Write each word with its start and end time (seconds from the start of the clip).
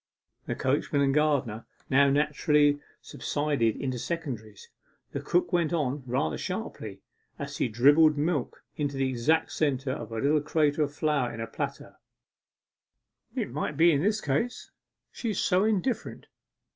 The 0.47 0.55
coachman 0.55 1.03
and 1.03 1.13
gardener 1.13 1.67
now 1.87 2.09
naturally 2.09 2.79
subsided 3.03 3.75
into 3.77 3.99
secondaries. 3.99 4.67
The 5.11 5.19
cook 5.21 5.53
went 5.53 5.73
on 5.73 6.01
rather 6.07 6.39
sharply, 6.39 7.03
as 7.37 7.55
she 7.55 7.67
dribbled 7.67 8.17
milk 8.17 8.63
into 8.75 8.97
the 8.97 9.07
exact 9.07 9.51
centre 9.51 9.91
of 9.91 10.11
a 10.11 10.17
little 10.17 10.41
crater 10.41 10.81
of 10.81 10.91
flour 10.91 11.31
in 11.31 11.39
a 11.39 11.45
platter 11.45 11.97
'It 13.35 13.51
might 13.51 13.77
be 13.77 13.91
in 13.91 14.01
this 14.01 14.21
case; 14.21 14.71
she's 15.11 15.37
so 15.37 15.65
indifferent. 15.65 16.25